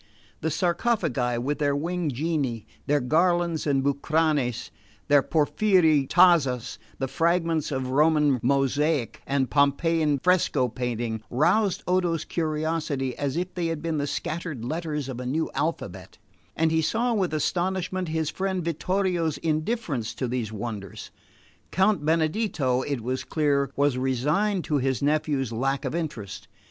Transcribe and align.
The 0.39 0.49
sarcophagi 0.49 1.37
with 1.37 1.59
their 1.59 1.75
winged 1.75 2.15
genii, 2.15 2.65
their 2.87 2.99
garlands 3.01 3.67
and 3.67 3.83
bucranes, 3.83 4.71
and 5.07 5.29
porphyry 5.29 6.07
tazzas, 6.07 6.79
the 6.97 7.07
fragments 7.07 7.71
of 7.71 7.89
Roman 7.91 8.39
mosaic 8.41 9.21
and 9.27 9.47
Pompeian 9.51 10.17
fresco 10.17 10.69
painting, 10.69 11.21
roused 11.29 11.83
Odo's 11.87 12.25
curiosity 12.25 13.15
as 13.15 13.37
if 13.37 13.53
they 13.53 13.67
had 13.67 13.83
been 13.83 13.99
the 13.99 14.07
scattered 14.07 14.65
letters 14.65 15.07
of 15.07 15.19
a 15.19 15.25
new 15.27 15.51
alphabet; 15.53 16.17
and 16.55 16.71
he 16.71 16.81
saw 16.81 17.13
with 17.13 17.31
astonishment 17.31 18.07
his 18.07 18.31
friend 18.31 18.65
Vittorio's 18.65 19.37
indifference 19.37 20.15
to 20.15 20.27
these 20.27 20.51
wonders. 20.51 21.11
Count 21.69 22.03
Benedetto, 22.03 22.81
it 22.81 23.01
was 23.01 23.23
clear, 23.23 23.69
was 23.75 23.99
resigned 23.99 24.63
to 24.63 24.79
his 24.79 25.03
nephew's 25.03 25.53
lack 25.53 25.85
of 25.85 25.93
interest. 25.93 26.47